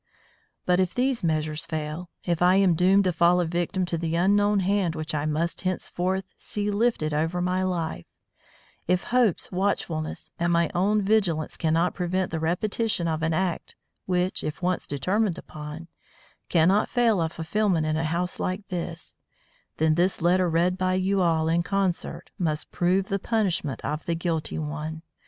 [0.65, 4.15] But if these measures fail, if I am doomed to fall a victim to the
[4.15, 8.07] unknown hand which I must henceforth see lifted over my life,
[8.87, 13.75] if Hope's watchfulness and my own vigilance cannot prevent the repetition of an act
[14.07, 15.87] which, if once determined upon,
[16.49, 19.19] cannot fail of fulfilment in a house like this,
[19.77, 24.15] then this letter read by you all in concert must prove the punishment of the
[24.15, 25.03] guilty one.